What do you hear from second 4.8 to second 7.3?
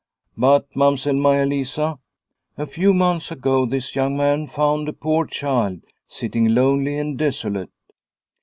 a poor child sitting lonely and